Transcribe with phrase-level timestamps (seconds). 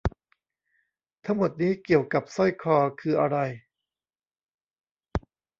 [1.25, 3.37] ทั้งหมดนี้เกี่ยวกับสร้อยคอคืออะไร?